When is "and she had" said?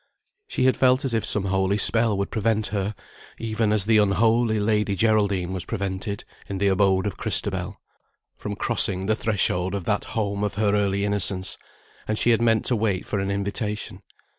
12.07-12.41